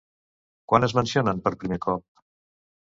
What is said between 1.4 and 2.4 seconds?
per primer cop?